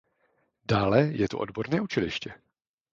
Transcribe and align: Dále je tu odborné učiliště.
Dále 0.65 1.01
je 1.11 1.27
tu 1.29 1.37
odborné 1.37 1.81
učiliště. 1.81 2.33